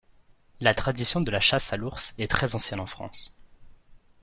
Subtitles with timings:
[0.61, 3.31] La tradition de la chasse à l'ours est très ancienne en France.